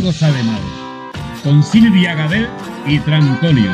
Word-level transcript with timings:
algo 0.00 0.12
sale 0.12 0.42
mal. 0.44 0.62
Con 1.44 1.62
Silvia 1.62 2.14
Gadel 2.14 2.48
y 2.86 2.98
Trancolio. 3.00 3.70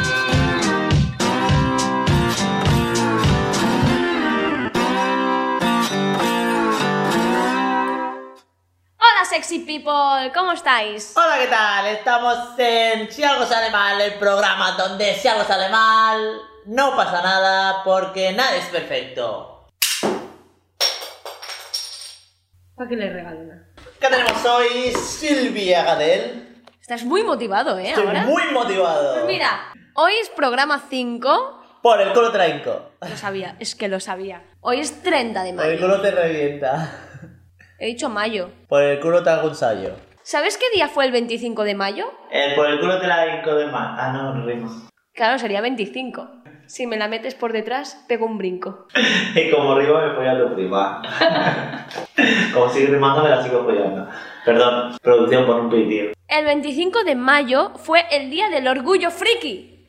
Hola 8.98 9.24
sexy 9.30 9.60
people, 9.60 10.32
¿cómo 10.34 10.50
estáis? 10.50 11.14
Hola, 11.16 11.36
¿qué 11.38 11.46
tal? 11.46 11.86
Estamos 11.86 12.58
en 12.58 13.08
Si 13.12 13.22
algo 13.22 13.46
sale 13.46 13.70
mal, 13.70 14.00
el 14.00 14.14
programa 14.14 14.72
donde 14.72 15.14
si 15.14 15.28
algo 15.28 15.44
sale 15.44 15.68
mal, 15.68 16.40
no 16.66 16.96
pasa 16.96 17.22
nada 17.22 17.84
porque 17.84 18.32
nada 18.32 18.56
es 18.56 18.64
perfecto. 18.64 19.68
¿Para 22.74 22.88
qué 22.88 22.96
le 22.96 23.12
regalo 23.12 23.40
una? 23.42 23.65
¿Qué 24.00 24.08
tenemos 24.08 24.44
hoy? 24.44 24.92
Silvia 24.92 25.82
Gadel. 25.84 26.62
Estás 26.80 27.04
muy 27.04 27.22
motivado, 27.24 27.78
¿eh? 27.78 27.88
Estoy 27.88 28.06
Ahora. 28.06 28.22
muy 28.24 28.42
motivado. 28.52 29.14
Pues 29.14 29.26
mira, 29.26 29.72
hoy 29.94 30.12
es 30.20 30.28
programa 30.30 30.82
5. 30.88 31.62
Por 31.82 32.00
el 32.00 32.12
culo 32.12 32.30
traico. 32.32 32.90
Lo 33.00 33.16
sabía, 33.16 33.56
es 33.58 33.74
que 33.74 33.88
lo 33.88 34.00
sabía. 34.00 34.42
Hoy 34.60 34.80
es 34.80 35.02
30 35.02 35.42
de 35.42 35.52
Por 35.54 35.64
el 35.66 35.74
mayo. 35.76 35.86
culo 35.86 36.00
te 36.02 36.10
revienta. 36.10 37.00
He 37.78 37.86
dicho 37.86 38.08
mayo. 38.08 38.50
Por 38.68 38.82
el 38.82 39.00
culo 39.00 39.22
te 39.22 39.30
hago 39.30 39.48
un 39.48 39.54
sallo. 39.54 39.94
¿Sabes 40.22 40.58
qué 40.58 40.66
día 40.74 40.88
fue 40.88 41.04
el 41.04 41.12
25 41.12 41.64
de 41.64 41.74
mayo? 41.74 42.06
El 42.30 42.54
por 42.54 42.66
el 42.66 42.80
culo 42.80 43.00
te 43.00 43.06
la 43.06 43.36
hinco 43.36 43.54
de 43.54 43.66
más. 43.66 43.96
Ah, 44.00 44.12
no, 44.12 44.34
no 44.34 44.44
rimos. 44.46 44.72
Claro, 45.14 45.38
sería 45.38 45.60
25. 45.60 46.28
Si 46.66 46.86
me 46.86 46.96
la 46.96 47.08
metes 47.08 47.34
por 47.34 47.52
detrás, 47.52 48.04
pego 48.08 48.26
un 48.26 48.38
brinco. 48.38 48.86
Y 49.34 49.50
como 49.50 49.78
rimo 49.78 50.00
me 50.00 50.14
folla 50.14 50.38
tu 50.38 50.54
prima. 50.54 51.02
como 52.54 52.68
sigue 52.68 52.86
rimando 52.88 53.22
me 53.22 53.30
la 53.30 53.42
sigo 53.42 53.64
follando. 53.64 54.08
Perdón, 54.44 54.96
producción 55.02 55.46
por 55.46 55.60
un 55.60 55.70
pitido. 55.70 56.12
El 56.28 56.44
25 56.44 57.04
de 57.04 57.14
mayo 57.14 57.72
fue 57.76 58.04
el 58.10 58.30
día 58.30 58.48
del 58.48 58.66
orgullo 58.66 59.10
friki. 59.10 59.88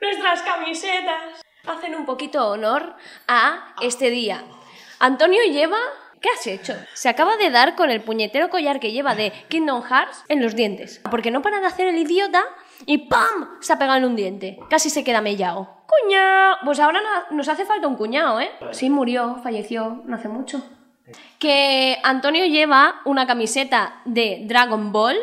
Nuestras 0.00 0.42
camisetas 0.42 1.42
hacen 1.66 1.94
un 1.94 2.04
poquito 2.04 2.48
honor 2.48 2.94
a 3.28 3.74
este 3.80 4.10
día. 4.10 4.42
Antonio 4.98 5.40
lleva... 5.50 5.78
¿Qué 6.20 6.30
has 6.30 6.46
hecho? 6.46 6.72
Se 6.94 7.10
acaba 7.10 7.36
de 7.36 7.50
dar 7.50 7.74
con 7.74 7.90
el 7.90 8.00
puñetero 8.00 8.48
collar 8.48 8.80
que 8.80 8.92
lleva 8.92 9.14
de 9.14 9.30
Kingdom 9.48 9.82
Hearts 9.82 10.24
en 10.28 10.42
los 10.42 10.56
dientes. 10.56 11.02
Porque 11.10 11.30
no 11.30 11.42
para 11.42 11.60
de 11.60 11.66
hacer 11.66 11.86
el 11.86 11.98
idiota 11.98 12.42
y 12.86 12.98
¡pam! 13.08 13.58
Se 13.60 13.72
ha 13.72 13.78
pegado 13.78 13.98
en 13.98 14.04
un 14.04 14.16
diente. 14.16 14.58
Casi 14.68 14.90
se 14.90 15.04
queda 15.04 15.20
mellao. 15.20 15.84
¡Cuñado! 15.86 16.56
Pues 16.64 16.80
ahora 16.80 17.00
nos 17.30 17.48
hace 17.48 17.64
falta 17.64 17.86
un 17.86 17.96
cuñado, 17.96 18.40
¿eh? 18.40 18.50
Sí, 18.72 18.90
murió, 18.90 19.36
falleció 19.42 20.02
no 20.04 20.16
hace 20.16 20.28
mucho. 20.28 20.62
Que 21.38 21.98
Antonio 22.02 22.46
lleva 22.46 23.00
una 23.04 23.26
camiseta 23.26 24.00
de 24.04 24.42
Dragon 24.46 24.92
Ball 24.92 25.16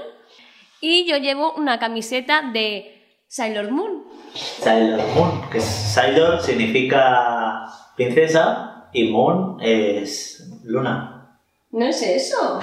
y 0.79 1.05
yo 1.05 1.17
llevo 1.17 1.53
una 1.53 1.79
camiseta 1.79 2.41
de 2.53 3.19
Sailor 3.27 3.71
Moon. 3.71 4.03
Sailor 4.33 5.01
Moon, 5.15 5.49
que 5.49 5.59
Sailor 5.59 6.41
significa 6.41 7.65
princesa 7.95 8.89
y 8.93 9.09
Moon 9.09 9.57
es 9.61 10.47
luna. 10.63 11.39
No 11.71 11.85
es 11.85 12.01
eso. 12.01 12.59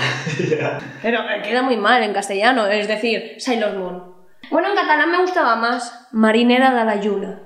Pero 1.02 1.22
me 1.24 1.42
queda 1.42 1.62
muy 1.62 1.76
mal 1.76 2.02
en 2.02 2.12
castellano, 2.12 2.66
es 2.66 2.86
decir, 2.86 3.36
Sailor 3.38 3.76
Moon. 3.78 4.07
Bueno, 4.50 4.68
en 4.68 4.74
catalán 4.74 5.10
me 5.10 5.20
gustaba 5.20 5.56
más 5.56 6.08
Marinera 6.12 6.74
de 6.74 6.84
la 6.84 6.96
Lluna. 6.96 7.42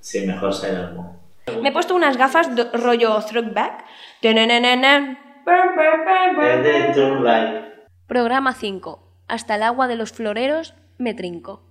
Sí, 0.00 0.26
mejor 0.26 0.52
Sailor 0.52 0.92
Moon. 0.92 1.16
Me 1.62 1.68
he 1.70 1.72
puesto 1.72 1.94
unas 1.94 2.16
gafas 2.16 2.48
rollo 2.72 3.20
throwback. 3.22 3.84
Tenenenenen. 4.20 5.18
Es 5.46 6.62
de 6.62 6.92
True 6.92 7.20
Life. 7.20 7.86
Programa 8.06 8.52
5. 8.52 9.02
Hasta 9.28 9.54
el 9.56 9.62
agua 9.62 9.88
de 9.88 9.96
los 9.96 10.12
floreros 10.12 10.74
me 10.98 11.14
trinco. 11.14 11.62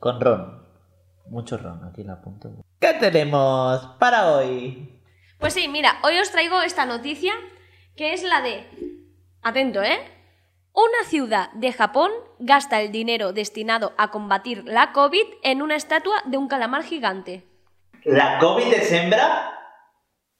Con 0.00 0.20
ron. 0.20 0.62
Mucho 1.26 1.58
ron, 1.58 1.84
aquí 1.84 2.04
la 2.04 2.14
apunto. 2.14 2.50
¿Qué 2.78 2.94
tenemos 2.94 3.96
para 3.98 4.32
hoy? 4.32 5.00
Pues 5.38 5.54
sí, 5.54 5.68
mira, 5.68 5.98
hoy 6.02 6.18
os 6.18 6.30
traigo 6.30 6.60
esta 6.62 6.86
noticia 6.86 7.32
que 7.96 8.12
es 8.12 8.22
la 8.22 8.40
de... 8.40 8.66
Atento, 9.42 9.82
¿eh? 9.82 9.98
Una 10.78 11.08
ciudad 11.08 11.50
de 11.54 11.72
Japón 11.72 12.12
gasta 12.38 12.80
el 12.80 12.92
dinero 12.92 13.32
destinado 13.32 13.94
a 13.98 14.12
combatir 14.12 14.62
la 14.64 14.92
COVID 14.92 15.24
en 15.42 15.60
una 15.60 15.74
estatua 15.74 16.22
de 16.24 16.36
un 16.36 16.46
calamar 16.46 16.84
gigante. 16.84 17.44
¿La 18.04 18.38
COVID 18.38 18.72
es 18.72 18.92
hembra? 18.92 19.58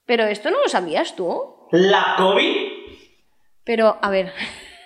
Pero 0.06 0.26
esto 0.26 0.52
no 0.52 0.62
lo 0.62 0.68
sabías 0.68 1.16
tú. 1.16 1.66
¿La 1.72 2.14
COVID? 2.16 2.68
Pero, 3.64 3.98
a 4.00 4.10
ver... 4.10 4.32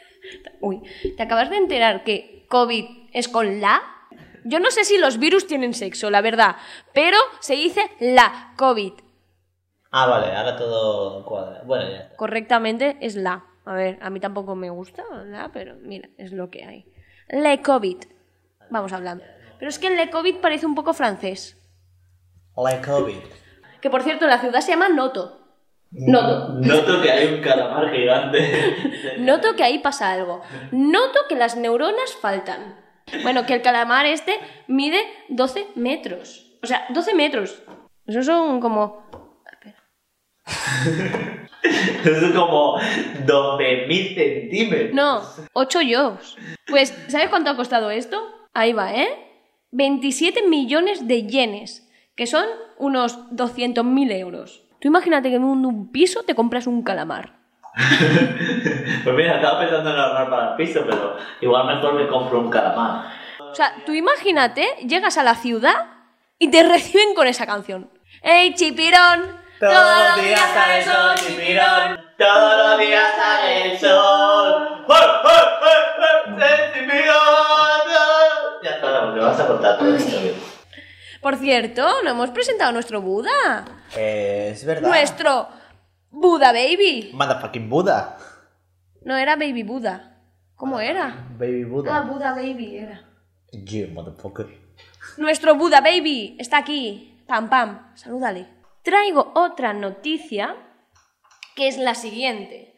Uy, 0.63 0.81
¿te 1.19 1.23
acabas 1.23 1.51
de 1.51 1.59
enterar 1.59 2.03
que 2.03 2.47
COVID 2.49 3.11
es 3.13 3.29
con 3.29 3.61
la? 3.61 3.83
Yo 4.45 4.59
no 4.59 4.71
sé 4.71 4.84
si 4.84 4.97
los 4.97 5.19
virus 5.19 5.47
tienen 5.47 5.75
sexo, 5.75 6.09
la 6.09 6.23
verdad, 6.23 6.57
pero 6.95 7.19
se 7.41 7.57
dice 7.57 7.91
la 8.01 8.55
COVID. 8.57 8.95
Ah, 9.91 10.07
vale, 10.07 10.34
ahora 10.34 10.57
todo 10.57 11.27
cuadra. 11.27 11.63
Bueno, 11.67 11.91
ya 11.91 11.99
está. 11.99 12.17
correctamente 12.17 12.97
es 13.03 13.17
la. 13.17 13.52
A 13.65 13.75
ver, 13.75 13.99
a 14.00 14.11
mí 14.11 14.21
tampoco 14.21 14.55
me 14.55 14.71
gusta 14.71 15.05
la, 15.27 15.50
pero 15.53 15.77
mira, 15.77 16.09
es 16.19 16.33
lo 16.33 16.50
que 16.50 16.65
hay. 16.65 16.87
Le 17.28 17.62
COVID. 17.62 17.99
Vamos 18.71 18.93
hablando. 18.93 19.25
Pero 19.59 19.69
es 19.69 19.78
que 19.78 19.87
el 19.87 19.97
Le 19.97 20.11
COVID 20.11 20.37
parece 20.37 20.67
un 20.67 20.75
poco 20.75 20.93
francés. 20.93 21.56
La 22.56 22.83
COVID. 22.83 23.19
Que 23.81 23.91
por 23.91 24.03
cierto, 24.03 24.27
la 24.27 24.41
ciudad 24.41 24.61
se 24.61 24.72
llama 24.72 24.89
Noto. 24.89 25.41
Noto. 25.91 26.55
Noto 26.55 27.03
que 27.03 27.11
hay 27.11 27.34
un 27.34 27.41
calamar 27.41 27.93
gigante. 27.93 29.19
Noto 29.19 29.55
que 29.55 29.62
ahí 29.62 29.78
pasa 29.78 30.11
algo. 30.11 30.43
Noto 30.71 31.21
que 31.28 31.37
las 31.37 31.56
neuronas 31.56 32.17
faltan. 32.21 32.77
Bueno, 33.22 33.45
que 33.45 33.55
el 33.55 33.62
calamar 33.62 34.06
este 34.06 34.39
mide 34.69 35.03
12 35.28 35.69
metros. 35.75 36.59
O 36.62 36.67
sea, 36.67 36.87
12 36.91 37.15
metros. 37.15 37.62
Eso 38.06 38.22
son 38.22 38.61
como... 38.61 39.06
Espera. 39.51 41.28
es 42.05 42.33
como 42.34 42.78
12.000 42.78 44.15
centímetros. 44.15 44.95
No, 44.95 45.23
8 45.53 45.81
yo. 45.83 46.19
Pues, 46.67 46.97
¿sabes 47.09 47.28
cuánto 47.28 47.50
ha 47.50 47.56
costado 47.56 47.91
esto? 47.91 48.23
Ahí 48.55 48.73
va, 48.73 48.95
¿eh? 48.95 49.09
27 49.71 50.43
millones 50.49 51.06
de 51.09 51.27
yenes, 51.27 51.89
que 52.15 52.27
son 52.27 52.45
unos 52.78 53.19
200.000 53.31 54.12
euros. 54.12 54.65
Tú 54.81 54.89
imagínate 54.89 55.31
que 55.31 55.37
en 55.37 55.45
un, 55.45 55.65
un 55.65 55.93
piso 55.93 56.25
te 56.25 56.34
compras 56.34 56.67
un 56.67 56.83
calamar. 56.83 57.41
Pues 59.05 59.17
mira, 59.17 59.37
estaba 59.37 59.59
pensando 59.59 59.91
en 59.91 59.97
ahorrar 59.97 60.31
para 60.31 60.51
el 60.51 60.56
piso, 60.56 60.83
pero 60.89 61.17
igual 61.41 61.67
mejor 61.67 61.95
me 61.95 62.06
compro 62.06 62.39
un 62.39 62.51
calamar. 62.51 63.06
O 63.41 63.53
sea, 63.53 63.75
tú 63.84 63.93
imagínate, 63.93 64.65
llegas 64.87 65.19
a 65.19 65.25
la 65.25 65.34
ciudad 65.34 65.75
y 66.39 66.51
te 66.53 66.62
reciben 66.62 67.15
con 67.15 67.27
esa 67.27 67.45
canción. 67.45 67.91
¡Ey, 68.22 68.55
chipirón! 68.55 69.41
Todos 69.62 70.17
los 70.17 70.25
días 70.25 70.41
sale 70.53 70.78
el 70.78 70.84
sol, 70.84 71.15
chipirón. 71.15 72.00
Todos 72.19 72.69
los 72.71 72.81
días 72.81 73.05
sale 73.17 73.73
el 73.73 73.78
sol. 73.78 74.84
¡Eh, 74.89 74.95
eh, 75.25 76.39
eh, 76.39 76.45
eh, 76.45 76.71
chipirón! 76.75 77.93
Ya 78.65 78.71
está, 78.71 79.06
me 79.06 79.21
vas 79.21 79.39
a 79.39 79.47
contar 79.47 79.78
todo 79.78 79.95
esto. 79.95 80.17
Por 81.21 81.37
cierto, 81.37 82.03
no 82.03 82.11
hemos 82.11 82.31
presentado 82.31 82.71
a 82.71 82.72
nuestro 82.72 83.01
Buda. 83.01 83.65
Eh, 83.97 84.51
es 84.53 84.65
verdad. 84.65 84.89
Nuestro 84.89 85.49
Buda 86.11 86.53
Baby. 86.53 87.11
Motherfucking 87.15 87.71
Buda. 87.71 88.17
No 89.05 89.17
era 89.17 89.37
Baby 89.37 89.62
Buda. 89.62 90.17
¿Cómo 90.56 90.81
era? 90.81 91.27
Baby 91.39 91.62
Ah, 91.62 91.69
Buda. 91.69 92.01
Buda 92.01 92.34
Baby 92.34 92.78
era. 92.78 93.05
You 93.53 93.86
motherfucker. 93.92 94.47
Nuestro 95.19 95.54
Buda 95.54 95.81
Baby 95.81 96.36
está 96.41 96.59
aquí. 96.59 97.22
Pam, 97.28 97.48
pam. 97.48 97.92
Salúdale. 97.95 98.61
Traigo 98.83 99.33
otra 99.34 99.73
noticia 99.73 100.57
que 101.55 101.69
es 101.69 101.79
la 101.79 101.95
siguiente. 101.95 102.75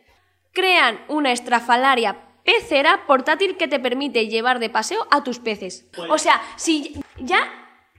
Crean 0.53 1.01
una 1.09 1.33
estrafalaria 1.33 2.17
pecera 2.45 3.07
portátil 3.07 3.57
que 3.57 3.69
te 3.69 3.81
permite 3.81 4.29
llevar 4.29 4.59
de 4.59 4.69
paseo 4.69 5.07
a 5.11 5.25
tus 5.25 5.39
peces. 5.39 5.89
O 6.11 6.19
sea, 6.19 6.43
si 6.57 7.01
ya 7.19 7.51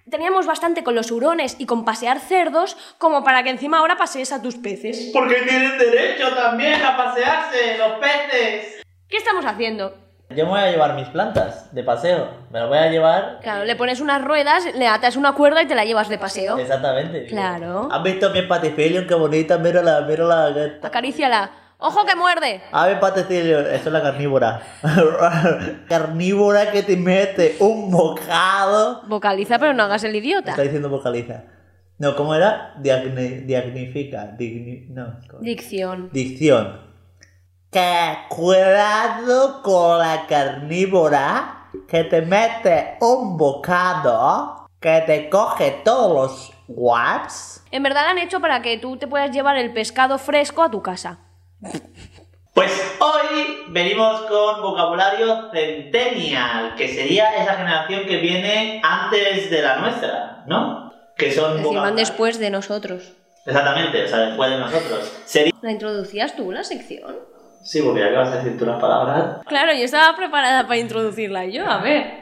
teníamos 0.09 0.45
bastante 0.45 0.83
con 0.83 0.93
los 0.93 1.09
hurones 1.09 1.55
y 1.57 1.65
con 1.65 1.83
pasear 1.83 2.19
cerdos, 2.19 2.77
como 2.99 3.23
para 3.23 3.43
que 3.43 3.49
encima 3.49 3.79
ahora 3.79 3.97
pasees 3.97 4.31
a 4.31 4.41
tus 4.41 4.55
peces. 4.55 5.09
Porque 5.11 5.41
tienen 5.41 5.77
derecho 5.79 6.33
también 6.35 6.81
a 6.83 6.95
pasearse 6.95 7.77
los 7.79 7.93
peces. 7.93 8.83
¿Qué 9.09 9.17
estamos 9.17 9.45
haciendo? 9.45 10.04
Yo 10.29 10.45
me 10.45 10.51
voy 10.51 10.59
a 10.59 10.71
llevar 10.71 10.95
mis 10.95 11.07
plantas 11.09 11.73
de 11.73 11.83
paseo. 11.83 12.27
Me 12.51 12.59
las 12.59 12.67
voy 12.67 12.77
a 12.79 12.89
llevar. 12.89 13.39
Claro, 13.43 13.63
le 13.63 13.75
pones 13.75 14.01
unas 14.01 14.23
ruedas, 14.23 14.63
le 14.75 14.87
atas 14.87 15.15
una 15.17 15.33
cuerda 15.33 15.61
y 15.61 15.67
te 15.67 15.75
la 15.75 15.85
llevas 15.85 16.09
de 16.09 16.17
paseo. 16.17 16.57
Exactamente. 16.57 17.27
Claro. 17.27 17.89
¿Has 17.91 18.01
visto 18.03 18.31
mi 18.31 18.41
paticilio? 18.41 19.05
Qué 19.05 19.13
bonita. 19.13 19.57
Mírala, 19.59 20.01
mírala. 20.01 20.77
Acaríciala. 20.81 21.51
¡Ojo 21.77 22.05
que 22.05 22.15
muerde! 22.15 22.61
A 22.71 22.87
ver, 22.87 22.99
paticilio. 22.99 23.59
Eso 23.59 23.89
es 23.89 23.93
la 23.93 24.01
carnívora. 24.01 24.61
carnívora 25.87 26.71
que 26.71 26.83
te 26.83 26.97
mete 26.97 27.57
un 27.59 27.91
bocado. 27.91 29.03
Vocaliza, 29.07 29.59
pero 29.59 29.73
no 29.73 29.83
hagas 29.83 30.03
el 30.03 30.15
idiota. 30.15 30.51
Está 30.51 30.63
diciendo 30.63 30.89
vocaliza. 30.89 31.43
No, 31.97 32.15
¿cómo 32.15 32.33
era? 32.35 32.73
Diagni- 32.81 33.45
diagnifica. 33.45 34.35
digni- 34.37 34.87
no. 34.89 35.19
¿cómo? 35.29 35.41
Dicción. 35.43 36.09
Dicción. 36.11 36.84
Que 37.75 38.17
cuidado 38.29 39.61
con 39.61 39.99
la 39.99 40.25
carnívora 40.27 41.67
que 41.89 42.05
te 42.05 42.21
mete 42.21 42.95
un 43.01 43.35
bocado 43.37 44.69
que 44.79 45.03
te 45.05 45.29
coge 45.29 45.81
todos 45.83 46.13
los 46.13 46.53
webs. 46.69 47.65
En 47.71 47.83
verdad 47.83 48.03
la 48.03 48.11
han 48.11 48.17
hecho 48.19 48.39
para 48.39 48.61
que 48.61 48.77
tú 48.77 48.95
te 48.95 49.07
puedas 49.07 49.29
llevar 49.31 49.57
el 49.57 49.73
pescado 49.73 50.17
fresco 50.17 50.63
a 50.63 50.71
tu 50.71 50.81
casa. 50.81 51.19
Pues 52.53 52.71
hoy 53.01 53.65
venimos 53.67 54.21
con 54.21 54.61
vocabulario 54.61 55.51
centennial, 55.51 56.75
que 56.77 56.87
sería 56.87 57.35
esa 57.35 57.55
generación 57.55 58.05
que 58.05 58.15
viene 58.19 58.79
antes 58.81 59.49
de 59.49 59.61
la 59.61 59.79
nuestra, 59.79 60.45
¿no? 60.47 60.93
Que 61.17 61.29
son 61.29 61.57
Es 61.57 61.63
decir, 61.63 61.77
van 61.77 61.97
después 61.97 62.39
de 62.39 62.51
nosotros. 62.51 63.11
Exactamente, 63.45 64.05
o 64.05 64.07
sea, 64.07 64.19
después 64.19 64.49
de 64.49 64.59
nosotros. 64.59 65.11
Sería... 65.25 65.51
¿La 65.61 65.71
introducías 65.71 66.37
tú, 66.37 66.53
la 66.53 66.63
sección? 66.63 67.34
Sí, 67.65 67.81
porque 67.81 67.99
ya 67.99 68.09
que 68.09 68.15
vas 68.15 68.31
a 68.31 68.37
decir 68.37 68.59
tú 68.59 68.65
las 68.65 68.79
palabras. 68.79 69.43
Claro, 69.47 69.73
yo 69.73 69.83
estaba 69.83 70.15
preparada 70.15 70.67
para 70.67 70.79
introducirla 70.79 71.47
yo, 71.47 71.65
a 71.65 71.81
ver. 71.81 72.21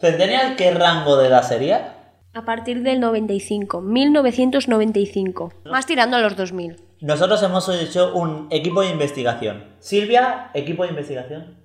¿Centennial 0.00 0.56
qué 0.56 0.72
rango 0.72 1.18
de 1.18 1.28
edad 1.28 1.42
sería? 1.42 2.16
A 2.32 2.44
partir 2.46 2.82
del 2.82 2.98
95, 2.98 3.82
1995. 3.82 5.52
Más 5.66 5.84
tirando 5.84 6.16
a 6.16 6.20
los 6.20 6.34
2000. 6.34 6.76
Nosotros 7.02 7.42
hemos 7.42 7.68
hecho 7.68 8.14
un 8.14 8.48
equipo 8.50 8.80
de 8.80 8.88
investigación. 8.88 9.64
Silvia, 9.80 10.50
equipo 10.54 10.84
de 10.84 10.90
investigación. 10.90 11.58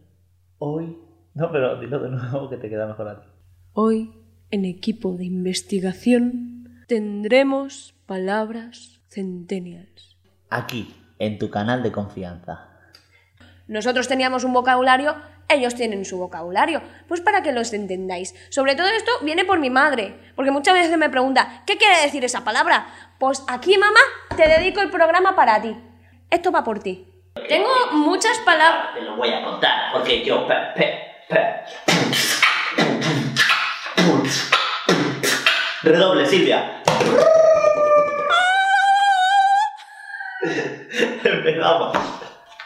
Hoy. 0.57 0.97
No, 1.35 1.51
pero 1.53 1.79
dilo 1.79 1.99
de 1.99 2.09
nuevo 2.09 2.49
que 2.49 2.57
te 2.57 2.69
queda 2.69 2.85
mejor 2.85 3.07
a 3.07 3.21
ti. 3.21 3.27
Hoy, 3.71 4.11
en 4.51 4.65
equipo 4.65 5.13
de 5.13 5.23
investigación, 5.23 6.83
tendremos 6.87 7.95
palabras 8.05 8.99
centennials. 9.07 10.17
Aquí, 10.49 10.93
en 11.17 11.39
tu 11.39 11.49
canal 11.49 11.81
de 11.81 11.93
confianza. 11.93 12.72
Nosotros 13.67 14.07
teníamos 14.07 14.43
un 14.43 14.53
vocabulario, 14.53 15.15
ellos 15.47 15.75
tienen 15.75 16.05
su 16.05 16.17
vocabulario. 16.17 16.81
Pues 17.07 17.21
para 17.21 17.41
que 17.43 17.51
los 17.51 17.73
entendáis. 17.73 18.35
Sobre 18.49 18.75
todo 18.75 18.87
esto 18.87 19.11
viene 19.21 19.45
por 19.45 19.59
mi 19.59 19.69
madre, 19.69 20.15
porque 20.35 20.51
muchas 20.51 20.73
veces 20.73 20.97
me 20.97 21.09
pregunta, 21.09 21.63
¿qué 21.65 21.77
quiere 21.77 22.01
decir 22.01 22.23
esa 22.25 22.43
palabra? 22.43 22.87
Pues 23.19 23.43
aquí, 23.47 23.77
mamá, 23.77 23.99
te 24.35 24.47
dedico 24.47 24.81
el 24.81 24.89
programa 24.89 25.35
para 25.35 25.61
ti. 25.61 25.75
Esto 26.29 26.51
va 26.51 26.63
por 26.63 26.79
ti. 26.79 27.07
Tengo 27.47 27.69
muchas 27.91 28.37
palabras... 28.39 28.93
Te 28.95 29.01
lo 29.01 29.15
voy 29.15 29.31
a 29.31 29.43
contar, 29.43 29.91
porque 29.91 30.23
yo... 30.23 30.47
Redoble, 35.83 36.25
Silvia. 36.25 36.81
Empezamos. 41.23 41.97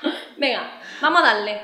Venga, 0.38 0.77
vamos 1.02 1.22
a 1.22 1.26
darle. 1.34 1.62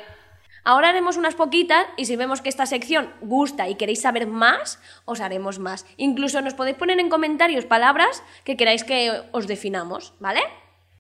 Ahora 0.66 0.90
haremos 0.90 1.18
unas 1.18 1.36
poquitas 1.36 1.86
y 1.98 2.06
si 2.06 2.16
vemos 2.16 2.42
que 2.42 2.48
esta 2.48 2.66
sección 2.66 3.14
gusta 3.20 3.68
y 3.68 3.76
queréis 3.76 4.02
saber 4.02 4.28
más, 4.28 4.80
os 5.04 5.20
haremos 5.20 5.60
más. 5.60 5.86
Incluso 5.98 6.42
nos 6.42 6.54
podéis 6.54 6.78
poner 6.78 7.00
en 7.00 7.10
comentarios 7.10 7.66
palabras 7.66 8.24
que 8.46 8.56
queráis 8.56 8.86
que 8.86 9.24
os 9.34 9.48
definamos, 9.48 10.14
¿vale? 10.20 10.42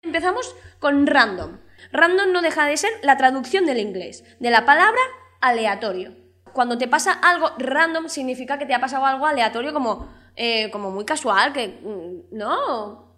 Empezamos 0.01 0.53
con 0.79 1.07
random. 1.07 1.59
Random 1.93 2.33
no 2.33 2.41
deja 2.41 2.65
de 2.65 2.75
ser 2.75 2.91
la 3.03 3.15
traducción 3.15 3.65
del 3.65 3.79
inglés, 3.79 4.25
de 4.39 4.49
la 4.49 4.65
palabra 4.65 5.01
aleatorio. 5.39 6.13
Cuando 6.51 6.77
te 6.77 6.89
pasa 6.89 7.13
algo 7.13 7.51
random 7.57 8.09
significa 8.09 8.57
que 8.57 8.65
te 8.65 8.73
ha 8.73 8.81
pasado 8.81 9.05
algo 9.05 9.25
aleatorio 9.25 9.73
como, 9.73 10.09
eh, 10.35 10.69
como 10.71 10.91
muy 10.91 11.05
casual, 11.05 11.53
que... 11.53 11.79
mm, 11.81 12.37
No, 12.37 13.12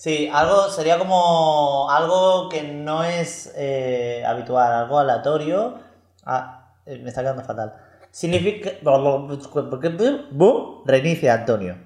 Sí, 0.00 0.30
algo 0.32 0.70
sería 0.70 0.98
como 0.98 1.90
algo 1.90 2.48
que 2.48 2.62
no 2.62 3.04
es 3.04 3.52
eh, 3.54 4.24
habitual, 4.26 4.72
algo 4.72 4.98
aleatorio. 4.98 5.74
Ah, 6.24 6.70
eh, 6.86 6.96
me 7.02 7.10
está 7.10 7.20
quedando 7.20 7.42
fatal. 7.44 7.74
Significa. 8.10 8.70
Reinicia, 10.86 11.34
Antonio. 11.34 11.76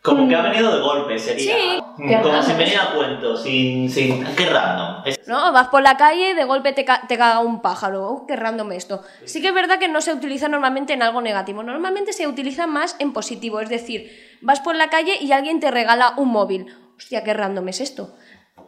Como 0.00 0.26
que 0.26 0.34
ha 0.34 0.40
venido 0.40 0.74
de 0.74 0.80
golpe, 0.80 1.18
sería. 1.18 1.54
Sí. 1.54 1.82
Mm, 1.98 2.22
Como 2.22 2.42
sin 2.42 2.56
venir 2.56 2.78
a 2.78 2.94
cuento, 2.94 3.36
sin. 3.36 3.90
sin 3.90 4.24
qué 4.34 4.46
random. 4.46 5.02
Es- 5.04 5.28
¿No? 5.28 5.52
Vas 5.52 5.68
por 5.68 5.82
la 5.82 5.98
calle 5.98 6.30
y 6.30 6.34
de 6.34 6.44
golpe 6.44 6.72
te, 6.72 6.86
ca- 6.86 7.02
te 7.06 7.18
caga 7.18 7.40
un 7.40 7.60
pájaro. 7.60 8.10
¡Uh, 8.12 8.26
qué 8.26 8.34
random 8.34 8.72
esto! 8.72 9.02
Sí 9.26 9.42
que 9.42 9.48
es 9.48 9.54
verdad 9.54 9.78
que 9.78 9.88
no 9.88 10.00
se 10.00 10.14
utiliza 10.14 10.48
normalmente 10.48 10.94
en 10.94 11.02
algo 11.02 11.20
negativo. 11.20 11.62
Normalmente 11.62 12.14
se 12.14 12.26
utiliza 12.26 12.66
más 12.66 12.96
en 12.98 13.12
positivo. 13.12 13.60
Es 13.60 13.68
decir, 13.68 14.10
vas 14.40 14.60
por 14.60 14.74
la 14.74 14.88
calle 14.88 15.18
y 15.20 15.32
alguien 15.32 15.60
te 15.60 15.70
regala 15.70 16.14
un 16.16 16.30
móvil. 16.30 16.74
Hostia, 16.96 17.24
qué 17.24 17.34
random 17.34 17.68
es 17.68 17.80
esto. 17.80 18.16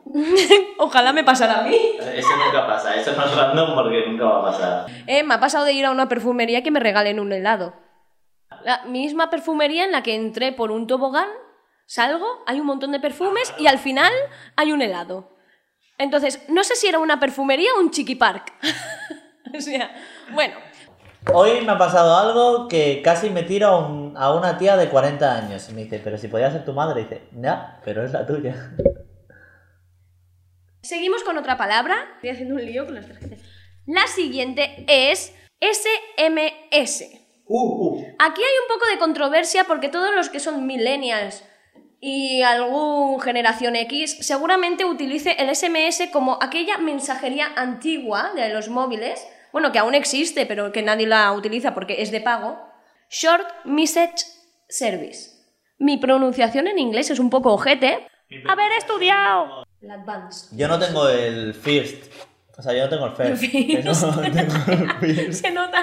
Ojalá 0.78 1.12
me 1.12 1.24
pasara 1.24 1.60
a 1.60 1.62
mí. 1.62 1.76
Eso 2.14 2.36
nunca 2.36 2.66
pasa, 2.66 2.94
eso 2.94 3.12
no 3.12 3.24
es 3.24 3.36
random 3.36 3.74
porque 3.74 4.06
nunca 4.06 4.24
va 4.24 4.40
a 4.40 4.52
pasar. 4.52 4.86
Eh, 5.06 5.22
me 5.22 5.34
ha 5.34 5.40
pasado 5.40 5.64
de 5.64 5.72
ir 5.72 5.84
a 5.84 5.90
una 5.90 6.08
perfumería 6.08 6.62
que 6.62 6.70
me 6.70 6.80
regalen 6.80 7.20
un 7.20 7.32
helado. 7.32 7.74
La 8.64 8.84
misma 8.84 9.30
perfumería 9.30 9.84
en 9.84 9.92
la 9.92 10.02
que 10.02 10.14
entré 10.14 10.52
por 10.52 10.70
un 10.70 10.86
tobogán, 10.86 11.28
salgo, 11.86 12.26
hay 12.46 12.60
un 12.60 12.66
montón 12.66 12.92
de 12.92 13.00
perfumes 13.00 13.52
y 13.58 13.66
al 13.66 13.78
final 13.78 14.12
hay 14.56 14.72
un 14.72 14.82
helado. 14.82 15.36
Entonces, 15.98 16.42
no 16.48 16.62
sé 16.64 16.76
si 16.76 16.86
era 16.86 16.98
una 16.98 17.18
perfumería 17.20 17.70
o 17.74 17.80
un 17.80 17.90
chiqui 17.90 18.16
park. 18.16 18.52
o 19.56 19.60
sea, 19.60 19.94
bueno, 20.32 20.54
Hoy 21.32 21.60
me 21.64 21.72
ha 21.72 21.78
pasado 21.78 22.16
algo 22.16 22.68
que 22.68 23.02
casi 23.02 23.30
me 23.30 23.42
tiro 23.42 23.66
a, 23.68 23.86
un- 23.88 24.16
a 24.16 24.32
una 24.34 24.56
tía 24.58 24.76
de 24.76 24.88
40 24.88 25.36
años. 25.36 25.68
Y 25.68 25.72
me 25.74 25.82
dice, 25.84 26.00
pero 26.02 26.16
si 26.18 26.28
podía 26.28 26.50
ser 26.50 26.64
tu 26.64 26.72
madre. 26.72 27.00
Y 27.02 27.04
dice, 27.04 27.22
no, 27.32 27.58
pero 27.84 28.04
es 28.04 28.12
la 28.12 28.26
tuya. 28.26 28.54
seguimos 30.82 31.24
con 31.24 31.36
otra 31.36 31.56
palabra. 31.56 31.94
Estoy 32.16 32.30
haciendo 32.30 32.54
un 32.54 32.64
lío 32.64 32.84
con 32.86 32.94
las 32.94 33.06
tarjetas. 33.06 33.40
La 33.86 34.06
siguiente 34.06 34.84
es 34.88 35.34
SMS. 35.60 37.04
Uh, 37.48 37.88
uh. 37.96 38.00
Aquí 38.18 38.40
hay 38.42 38.58
un 38.62 38.68
poco 38.74 38.86
de 38.90 38.98
controversia 38.98 39.64
porque 39.64 39.88
todos 39.88 40.14
los 40.14 40.28
que 40.30 40.40
son 40.40 40.66
millennials 40.66 41.44
y 42.00 42.42
algún 42.42 43.20
generación 43.20 43.74
X 43.76 44.18
seguramente 44.20 44.84
utilice 44.84 45.32
el 45.38 45.54
SMS 45.54 46.08
como 46.12 46.38
aquella 46.42 46.78
mensajería 46.78 47.48
antigua 47.56 48.32
de 48.34 48.48
los 48.50 48.68
móviles, 48.68 49.24
bueno, 49.56 49.72
que 49.72 49.78
aún 49.78 49.94
existe, 49.94 50.44
pero 50.44 50.70
que 50.70 50.82
nadie 50.82 51.06
la 51.06 51.32
utiliza 51.32 51.72
porque 51.72 52.02
es 52.02 52.10
de 52.10 52.20
pago. 52.20 52.60
Short 53.08 53.64
Message 53.64 54.26
Service. 54.68 55.30
Mi 55.78 55.96
pronunciación 55.96 56.66
en 56.66 56.78
inglés 56.78 57.08
es 57.08 57.18
un 57.18 57.30
poco 57.30 57.54
ojete. 57.54 58.06
Haber 58.46 58.72
estudiado. 58.72 59.64
El 59.80 59.92
Advance. 59.92 60.54
Yo 60.54 60.68
no 60.68 60.78
tengo 60.78 61.08
el 61.08 61.54
first. 61.54 62.12
O 62.58 62.60
sea, 62.60 62.74
yo 62.74 62.82
no 62.82 62.90
tengo 62.90 63.06
el 63.06 63.16
first. 63.16 63.44
No 63.82 64.30
tengo 64.30 64.72
el 64.72 64.90
first. 65.00 65.40
¿Se 65.40 65.50
nota? 65.50 65.82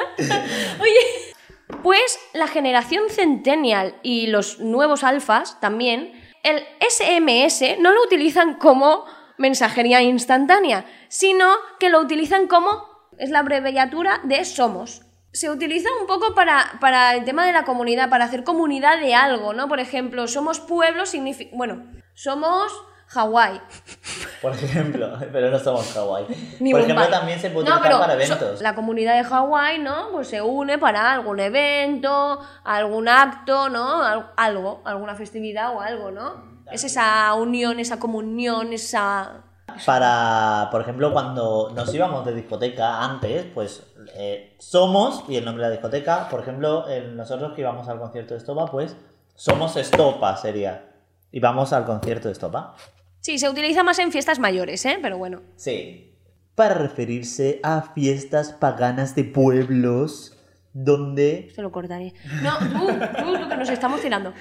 Oye. 0.79 1.33
Pues 1.81 2.19
la 2.33 2.45
generación 2.45 3.05
Centennial 3.09 3.95
y 4.03 4.27
los 4.27 4.59
nuevos 4.59 5.03
alfas 5.03 5.59
también, 5.59 6.13
el 6.43 6.63
SMS 6.79 7.79
no 7.79 7.91
lo 7.91 8.03
utilizan 8.03 8.53
como 8.53 9.05
mensajería 9.39 10.03
instantánea, 10.03 10.85
sino 11.07 11.47
que 11.79 11.89
lo 11.89 11.99
utilizan 11.99 12.47
como, 12.47 12.92
es 13.17 13.29
la 13.29 13.39
abreviatura 13.39 14.19
de 14.23 14.43
somos. 14.45 15.01
Se 15.31 15.49
utiliza 15.49 15.89
un 15.99 16.05
poco 16.07 16.35
para, 16.35 16.73
para 16.79 17.15
el 17.15 17.25
tema 17.25 17.45
de 17.45 17.53
la 17.53 17.63
comunidad, 17.63 18.09
para 18.09 18.25
hacer 18.25 18.43
comunidad 18.43 18.99
de 18.99 19.15
algo, 19.15 19.53
¿no? 19.53 19.67
Por 19.67 19.79
ejemplo, 19.79 20.27
somos 20.27 20.59
pueblo 20.59 21.05
significa... 21.07 21.49
Bueno, 21.55 21.83
somos 22.13 22.71
Hawái. 23.07 23.59
Por 24.41 24.53
ejemplo, 24.53 25.17
pero 25.31 25.49
no 25.49 25.57
somos 25.57 25.91
Hawái. 25.93 26.25
Ni 26.59 26.71
Por 26.71 26.81
Mumbai. 26.81 26.97
ejemplo, 26.97 27.07
también 27.19 27.39
se 27.39 27.49
puede 27.49 27.69
No, 27.69 27.77
utilizar 27.77 27.99
para 27.99 28.13
so- 28.13 28.33
eventos. 28.33 28.61
la 28.61 28.75
comunidad 28.75 29.15
de 29.15 29.23
Hawái, 29.23 29.79
¿no? 29.79 30.09
Pues 30.11 30.27
se 30.27 30.41
une 30.41 30.77
para 30.77 31.11
algún 31.13 31.39
evento, 31.39 32.39
algún 32.63 33.07
acto, 33.07 33.69
¿no? 33.69 34.03
Al- 34.03 34.31
algo, 34.37 34.81
alguna 34.85 35.15
festividad 35.15 35.73
o 35.75 35.81
algo, 35.81 36.11
¿no? 36.11 36.53
Es 36.71 36.83
esa 36.83 37.33
unión, 37.35 37.79
esa 37.79 37.99
comunión, 37.99 38.73
esa... 38.73 39.43
Para, 39.85 40.69
por 40.71 40.81
ejemplo, 40.81 41.11
cuando 41.13 41.71
nos 41.75 41.93
íbamos 41.93 42.25
de 42.25 42.33
discoteca 42.33 43.03
antes, 43.03 43.45
pues 43.53 43.83
eh, 44.15 44.55
somos, 44.59 45.23
y 45.27 45.37
el 45.37 45.45
nombre 45.45 45.63
de 45.63 45.69
la 45.69 45.75
discoteca, 45.75 46.29
por 46.29 46.41
ejemplo, 46.41 46.85
nosotros 47.13 47.53
que 47.53 47.61
íbamos 47.61 47.87
al 47.87 47.99
concierto 47.99 48.33
de 48.33 48.39
Estopa, 48.39 48.65
pues 48.67 48.95
somos 49.35 49.75
Estopa 49.75 50.37
sería. 50.37 50.89
Y 51.31 51.39
vamos 51.39 51.73
al 51.73 51.85
concierto 51.85 52.27
de 52.27 52.33
Estopa. 52.33 52.75
Sí, 53.19 53.39
se 53.39 53.49
utiliza 53.49 53.83
más 53.83 53.99
en 53.99 54.11
fiestas 54.11 54.39
mayores, 54.39 54.85
¿eh? 54.85 54.99
Pero 55.01 55.17
bueno. 55.17 55.41
Sí. 55.55 56.15
Para 56.55 56.75
referirse 56.75 57.59
a 57.63 57.93
fiestas 57.93 58.53
paganas 58.53 59.15
de 59.15 59.23
pueblos 59.23 60.37
donde... 60.73 61.51
Se 61.55 61.61
lo 61.61 61.71
cortaré. 61.71 62.13
No, 62.41 62.57
tú, 62.59 62.87
tú, 62.87 63.37
tú, 63.37 63.49
que 63.49 63.57
nos 63.57 63.69
estamos 63.69 64.01
tirando. 64.01 64.33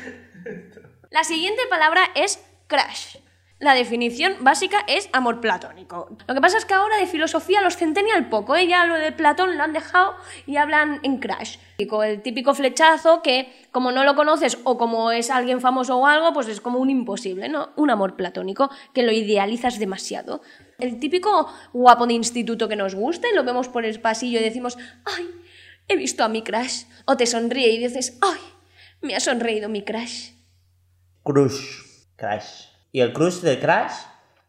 La 1.11 1.25
siguiente 1.25 1.63
palabra 1.71 2.03
es 2.15 2.45
crash. 2.67 3.17
La 3.63 3.75
definición 3.75 4.35
básica 4.41 4.85
es 4.89 5.09
amor 5.13 5.41
platónico. 5.41 6.09
Lo 6.27 6.35
que 6.35 6.41
pasa 6.41 6.59
es 6.59 6.65
que 6.65 6.75
ahora 6.75 6.97
de 6.97 7.07
filosofía 7.07 7.61
los 7.61 7.77
centennial 7.77 8.29
poco, 8.29 8.57
¿eh? 8.57 8.67
ya 8.67 8.87
lo 8.87 8.97
de 8.97 9.13
Platón 9.13 9.57
lo 9.57 9.63
han 9.63 9.73
dejado 9.73 10.17
y 10.47 10.57
hablan 10.57 10.99
en 11.05 11.19
Crash. 11.19 11.59
El 11.79 12.23
típico 12.23 12.55
flechazo 12.55 13.23
que 13.23 13.53
como 13.71 13.93
no 13.93 14.03
lo 14.03 14.17
conoces 14.17 14.59
o 14.65 14.77
como 14.77 15.13
es 15.13 15.31
alguien 15.31 15.61
famoso 15.61 15.97
o 15.97 16.07
algo, 16.07 16.33
pues 16.33 16.49
es 16.49 16.61
como 16.61 16.81
un 16.81 16.91
imposible, 16.91 17.49
¿no? 17.49 17.71
Un 17.77 17.91
amor 17.91 18.17
platónico 18.17 18.69
que 18.93 19.05
lo 19.05 19.13
idealizas 19.13 19.79
demasiado. 19.79 20.43
El 20.81 20.99
típico 20.99 21.49
guapo 21.73 22.09
de 22.09 22.15
instituto 22.15 22.69
que 22.69 22.75
nos 22.75 22.97
gusta 22.97 23.29
lo 23.33 23.45
vemos 23.45 23.69
por 23.69 23.85
el 23.85 24.01
pasillo 24.01 24.41
y 24.41 24.43
decimos, 24.43 24.77
¡ay! 25.05 25.31
He 25.87 25.95
visto 25.95 26.25
a 26.25 26.29
mi 26.29 26.43
crush. 26.43 26.83
O 27.05 27.17
te 27.17 27.27
sonríe 27.27 27.71
y 27.71 27.79
dices, 27.79 28.19
¡ay! 28.23 28.41
Me 29.03 29.15
ha 29.15 29.21
sonreído 29.21 29.69
mi 29.69 29.83
crush. 29.83 30.33
Crush. 31.23 31.61
Crash. 32.17 32.72
¿Y 32.95 33.01
el 33.01 33.15
crush 33.15 33.41
de 33.41 33.59
Crash? 33.59 33.93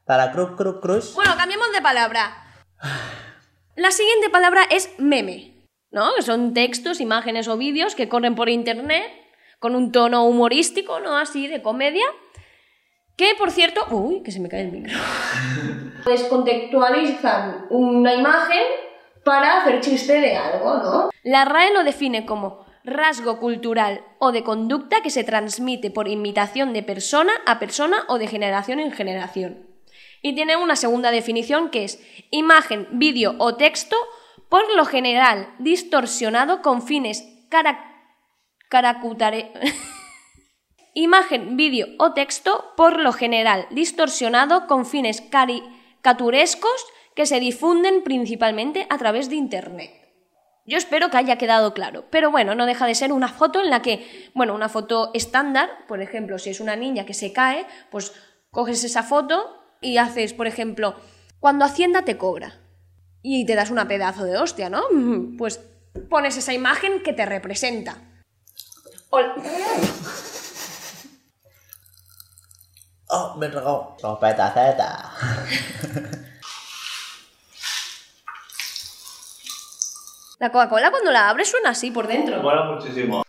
Para 0.06 0.34
crush, 0.34 0.56
crush, 0.58 0.80
crush. 0.82 1.14
Bueno, 1.16 1.32
cambiemos 1.38 1.72
de 1.72 1.82
palabra. 1.82 2.36
La 3.78 3.90
siguiente 3.92 4.30
palabra 4.30 4.64
es 4.70 4.94
meme, 4.98 5.70
¿no? 5.92 6.14
Que 6.14 6.24
son 6.24 6.54
textos, 6.54 7.00
imágenes 7.00 7.48
o 7.48 7.56
vídeos 7.56 7.96
que 7.96 8.10
corren 8.10 8.36
por 8.36 8.50
internet 8.50 9.10
con 9.60 9.76
un 9.76 9.94
tono 9.94 10.26
humorístico, 10.26 11.00
¿no? 11.00 11.18
Así 11.18 11.48
de 11.48 11.62
comedia. 11.62 12.04
Que, 13.16 13.34
por 13.38 13.50
cierto... 13.50 13.86
Uy, 13.92 14.24
que 14.24 14.32
se 14.32 14.42
me 14.42 14.50
cae 14.50 14.64
el 14.64 14.74
micro. 14.74 14.94
Descontextualizan 16.06 17.68
una 17.70 18.14
imagen 18.14 18.64
para 19.24 19.62
hacer 19.62 19.80
chiste 19.80 20.20
de 20.20 20.36
algo, 20.36 20.76
¿no? 20.80 21.10
La 21.24 21.46
RAE 21.46 21.72
lo 21.72 21.86
define 21.86 22.26
como 22.26 22.63
rasgo 22.84 23.40
cultural 23.40 24.04
o 24.20 24.32
de 24.32 24.44
conducta 24.44 25.02
que 25.02 25.10
se 25.10 25.24
transmite 25.24 25.92
por 25.92 26.08
imitación 26.08 26.74
de 26.74 26.84
persona 26.84 27.34
a 27.46 27.60
persona 27.60 28.04
o 28.08 28.18
de 28.18 28.28
generación 28.28 28.80
en 28.80 28.92
generación. 28.92 29.68
Y 30.22 30.36
tiene 30.36 30.56
una 30.56 30.76
segunda 30.76 31.12
definición 31.12 31.70
que 31.70 31.84
es 31.84 32.02
imagen, 32.32 32.88
vídeo 32.92 33.36
o 33.40 33.56
texto, 33.56 33.96
por 34.50 34.74
lo 34.76 34.86
general 34.86 35.54
distorsionado 35.60 36.62
con 36.62 36.82
fines 36.82 37.24
cara 37.50 37.90
caracutare... 38.70 39.52
imagen, 40.94 41.58
vídeo 41.58 41.88
o 41.98 42.14
texto, 42.14 42.74
por 42.78 43.00
lo 43.00 43.14
general 43.14 43.68
distorsionado 43.72 44.68
con 44.68 44.86
fines 44.86 45.22
caricaturescos 45.22 46.86
que 47.16 47.26
se 47.26 47.40
difunden 47.40 48.04
principalmente 48.04 48.86
a 48.90 48.98
través 48.98 49.30
de 49.30 49.36
Internet. 49.36 50.03
Yo 50.66 50.78
espero 50.78 51.10
que 51.10 51.18
haya 51.18 51.38
quedado 51.38 51.74
claro, 51.74 52.06
pero 52.10 52.32
bueno, 52.32 52.56
no 52.56 52.66
deja 52.66 52.88
de 52.88 52.96
ser 52.96 53.12
una 53.12 53.28
foto 53.28 53.60
en 53.60 53.70
la 53.70 53.82
que, 53.82 54.32
bueno, 54.34 54.56
una 54.56 54.70
foto 54.70 55.12
estándar, 55.14 55.70
por 55.88 56.02
ejemplo, 56.02 56.40
si 56.40 56.52
es 56.52 56.62
una 56.62 56.78
niña 56.78 57.06
que 57.06 57.14
se 57.14 57.34
cae, 57.34 57.68
pues 57.92 58.14
coges 58.50 58.84
esa 58.86 59.04
foto 59.04 59.62
y 59.82 59.98
haces, 59.98 60.34
por 60.34 60.48
ejemplo, 60.48 60.96
cuando 61.42 61.66
Hacienda 61.66 62.04
te 62.04 62.18
cobra 62.18 62.62
y 63.22 63.46
te 63.46 63.56
das 63.56 63.72
una 63.72 63.90
pedazo 63.90 64.24
de 64.24 64.38
hostia, 64.38 64.70
¿no? 64.70 64.84
Pues 65.38 65.60
pones 66.10 66.38
esa 66.38 66.54
imagen 66.54 67.04
que 67.04 67.12
te 67.12 67.26
representa. 67.26 67.98
Oh, 73.10 73.36
me 73.38 73.48
he 73.48 73.50
regado. 73.50 73.98
Con 74.02 74.20
petaceta. 74.20 75.12
La 80.44 80.52
Coca-Cola 80.52 80.92
cuando 80.92 81.10
la 81.10 81.30
abres 81.30 81.50
suena 81.50 81.70
así 81.70 81.90
por 81.90 82.06
dentro. 82.06 82.44
Mola 82.44 82.64
muchísimo. 82.64 83.24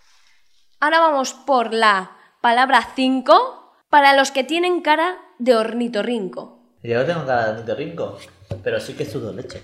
Ahora 0.81 0.99
vamos 0.99 1.33
por 1.33 1.73
la 1.73 2.11
palabra 2.41 2.89
5 2.97 3.85
para 3.89 4.17
los 4.17 4.33
que 4.33 4.43
tienen 4.43 4.81
cara 4.83 5.19
de 5.39 5.55
ornitorrinco. 5.55 6.59
Yo 6.83 6.99
no 6.99 7.05
tengo 7.07 7.25
cara 7.25 7.45
de 7.45 7.51
ornitorrinco, 7.53 8.19
pero 8.65 8.81
sí 8.81 8.95
que 8.95 9.05
sudo 9.05 9.33
leche. 9.33 9.63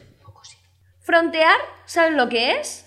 Frontear, 1.00 1.56
¿saben 1.86 2.16
lo 2.16 2.28
que 2.28 2.52
es? 2.52 2.86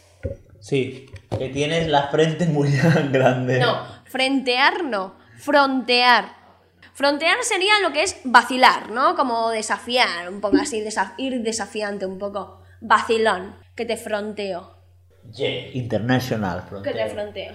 Sí, 0.62 1.12
que 1.38 1.50
tienes 1.50 1.90
la 1.90 2.08
frente 2.08 2.46
muy 2.46 2.72
grande. 3.12 3.60
No, 3.60 3.86
frentear 4.06 4.86
no, 4.86 5.16
frontear. 5.40 6.38
Frontear 6.94 7.44
sería 7.44 7.82
lo 7.82 7.92
que 7.92 8.04
es 8.04 8.22
vacilar, 8.24 8.92
¿no? 8.92 9.18
Como 9.18 9.50
desafiar, 9.50 10.30
un 10.30 10.40
poco 10.40 10.56
así, 10.62 10.80
desaf 10.80 11.10
ir 11.18 11.42
desafiante 11.42 12.06
un 12.06 12.18
poco. 12.18 12.62
Vacilón, 12.86 13.56
que 13.78 13.86
te 13.86 13.96
fronteo. 13.96 14.76
Yeah. 15.32 15.72
International 15.72 16.66
Que 16.84 16.92
te 16.92 17.08
fronteo. 17.08 17.54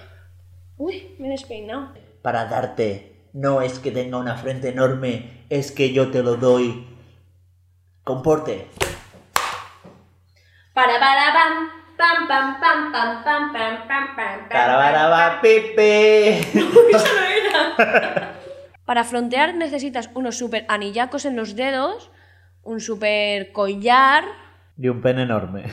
Uy, 0.78 1.16
me 1.18 1.28
he 1.28 1.30
despeinado. 1.32 1.92
Para 2.22 2.46
darte, 2.46 3.28
no 3.34 3.60
es 3.60 3.78
que 3.78 3.90
tenga 3.90 4.16
una 4.16 4.38
frente 4.38 4.70
enorme, 4.70 5.44
es 5.50 5.70
que 5.70 5.92
yo 5.92 6.10
te 6.10 6.22
lo 6.22 6.36
doy. 6.36 6.88
Comporte. 8.04 8.68
Para 10.72 10.98
para 10.98 11.32
pam, 11.34 11.68
pam 11.98 12.26
pam 12.26 12.60
pam 12.60 12.90
pam 12.90 13.22
pam 13.22 13.52
pam 13.52 13.86
pam 13.86 14.16
pam. 14.16 14.48
Carabaraba, 14.48 15.42
pipe. 15.42 16.40
Para 18.86 19.04
frontear 19.04 19.54
necesitas 19.54 20.08
unos 20.14 20.38
super 20.38 20.64
anillacos 20.68 21.26
en 21.26 21.36
los 21.36 21.54
dedos, 21.54 22.10
un 22.62 22.80
super 22.80 23.52
collar. 23.52 24.47
Y 24.80 24.88
un 24.88 25.02
pene 25.02 25.22
enorme. 25.22 25.64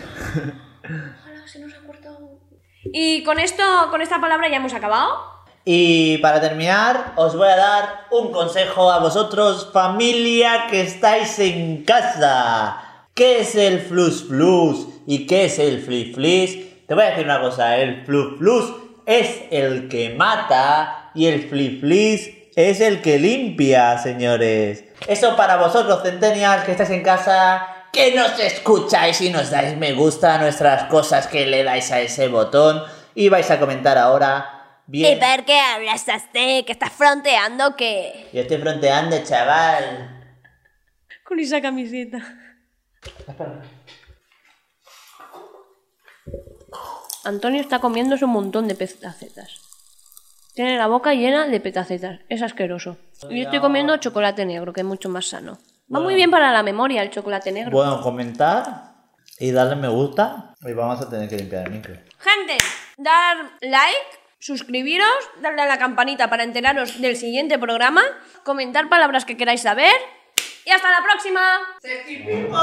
Ahora 0.84 1.48
se 1.48 1.60
nos 1.60 1.74
ha 1.74 1.86
cortado. 1.86 2.40
Y 2.86 3.24
con 3.24 3.40
esto, 3.40 3.64
con 3.92 4.02
esta 4.02 4.20
palabra 4.20 4.50
ya 4.50 4.58
hemos 4.58 4.74
acabado. 4.74 5.36
Y 5.64 6.18
para 6.20 6.42
terminar, 6.42 7.14
os 7.16 7.36
voy 7.36 7.48
a 7.48 7.56
dar 7.56 8.06
un 8.12 8.32
consejo 8.32 8.92
a 8.92 9.00
vosotros, 9.00 9.70
familia 9.72 10.68
que 10.70 10.82
estáis 10.82 11.38
en 11.40 11.84
casa. 11.84 12.82
¿Qué 13.14 13.40
es 13.40 13.56
el 13.56 13.80
flus 13.80 14.28
flus 14.28 14.88
y 15.08 15.26
qué 15.28 15.46
es 15.46 15.60
el 15.60 15.82
flis 15.82 16.16
flis? 16.16 16.86
Te 16.88 16.94
voy 16.94 17.04
a 17.04 17.10
decir 17.10 17.26
una 17.26 17.42
cosa, 17.42 17.78
el 17.78 18.06
flus 18.06 18.38
flus 18.38 18.74
es 19.06 19.44
el 19.52 19.88
que 19.88 20.14
mata 20.16 21.12
y 21.16 21.28
el 21.28 21.48
flis 21.48 21.80
flis 21.80 22.32
es 22.56 22.80
el 22.80 23.02
que 23.02 23.20
limpia, 23.20 23.98
señores. 23.98 24.86
Eso 25.08 25.36
para 25.36 25.58
vosotros, 25.58 26.04
centennials 26.04 26.64
que 26.64 26.72
estáis 26.72 26.90
en 26.92 27.04
casa, 27.04 27.75
que 27.96 28.14
nos 28.14 28.38
escucháis 28.40 29.22
y 29.22 29.30
nos 29.30 29.50
dais 29.50 29.78
me 29.78 29.94
gusta 29.94 30.36
a 30.36 30.38
nuestras 30.38 30.84
cosas 30.90 31.28
que 31.28 31.48
le 31.48 31.64
dais 31.64 31.92
a 31.94 32.02
ese 32.02 32.28
botón 32.28 32.84
y 33.16 33.30
vais 33.30 33.50
a 33.50 33.58
comentar 33.58 33.98
ahora 33.98 34.82
bien. 34.86 35.18
¿Y 35.18 35.20
por 35.20 35.46
qué 35.46 35.58
hablas 35.58 36.08
así? 36.10 36.64
Que 36.66 36.74
estás 36.74 36.92
fronteando 36.92 37.78
que. 37.78 38.28
Yo 38.34 38.42
estoy 38.42 38.58
fronteando, 38.58 39.18
chaval. 39.24 40.34
Con 41.24 41.40
esa 41.40 41.62
camiseta. 41.62 42.20
Antonio 47.24 47.62
está 47.62 47.80
comiéndose 47.80 48.26
un 48.26 48.32
montón 48.32 48.68
de 48.68 48.76
petacetas. 48.76 49.62
Tiene 50.54 50.78
la 50.78 50.88
boca 50.88 51.14
llena 51.14 51.48
de 51.48 51.62
petacetas. 51.62 52.20
Es 52.28 52.42
asqueroso. 52.42 52.98
Y 53.30 53.38
yo 53.38 53.44
estoy 53.46 53.62
comiendo 53.62 53.96
chocolate 53.98 54.46
negro, 54.46 54.74
que 54.74 54.82
es 54.82 54.86
mucho 54.86 55.08
más 55.08 55.28
sano. 55.28 55.58
Va 55.94 56.00
muy 56.00 56.16
bien 56.16 56.32
para 56.32 56.52
la 56.52 56.64
memoria 56.64 57.04
el 57.04 57.12
chocolate 57.12 57.52
negro. 57.52 57.72
Bueno, 57.72 58.02
comentar 58.02 58.94
y 59.40 59.52
darle 59.52 59.76
me 59.76 59.88
gusta. 59.88 60.56
Y 60.62 60.74
vamos 60.74 61.00
a 61.02 61.10
tener 61.10 61.30
que 61.30 61.38
limpiar 61.38 61.68
el 61.68 61.74
micro. 61.74 61.94
Gente, 62.18 62.58
dar 62.98 63.38
like, 63.62 64.20
suscribiros, 64.40 65.08
darle 65.42 65.62
a 65.62 65.68
la 65.68 65.78
campanita 65.78 66.28
para 66.30 66.44
enteraros 66.44 67.00
del 67.02 67.16
siguiente 67.16 67.60
programa, 67.60 68.02
comentar 68.44 68.90
palabras 68.90 69.26
que 69.26 69.38
queráis 69.38 69.62
saber. 69.62 69.94
Y 70.66 70.72
hasta 70.72 70.90
la 70.90 71.04
próxima. 71.04 71.42
People. 72.08 72.56